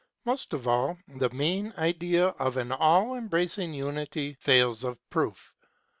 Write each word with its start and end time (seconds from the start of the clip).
Most 0.25 0.51
of 0.53 0.67
all, 0.67 0.97
the 1.07 1.29
main 1.29 1.75
idea 1.77 2.29
of 2.29 2.57
an 2.57 2.71
all 2.71 3.13
embracing 3.15 3.71
unity 3.75 4.33
fails 4.39 4.83
of 4.83 4.97
proof. 5.11 5.53